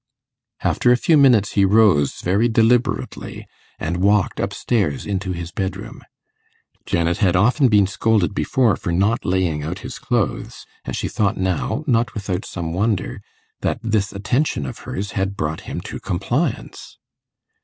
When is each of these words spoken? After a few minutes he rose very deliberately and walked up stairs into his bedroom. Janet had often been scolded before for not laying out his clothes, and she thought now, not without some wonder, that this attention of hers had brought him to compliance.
After 0.63 0.91
a 0.91 0.97
few 0.97 1.15
minutes 1.15 1.51
he 1.51 1.63
rose 1.63 2.21
very 2.21 2.49
deliberately 2.49 3.45
and 3.77 3.97
walked 4.01 4.39
up 4.39 4.51
stairs 4.51 5.05
into 5.05 5.31
his 5.31 5.51
bedroom. 5.51 6.01
Janet 6.87 7.17
had 7.17 7.35
often 7.35 7.67
been 7.67 7.85
scolded 7.85 8.33
before 8.33 8.75
for 8.75 8.91
not 8.91 9.23
laying 9.25 9.61
out 9.61 9.81
his 9.85 9.99
clothes, 9.99 10.65
and 10.85 10.95
she 10.95 11.07
thought 11.07 11.37
now, 11.37 11.83
not 11.85 12.15
without 12.15 12.45
some 12.45 12.73
wonder, 12.73 13.21
that 13.59 13.79
this 13.83 14.11
attention 14.11 14.65
of 14.65 14.79
hers 14.89 15.11
had 15.11 15.37
brought 15.37 15.61
him 15.69 15.79
to 15.81 15.99
compliance. 15.99 16.97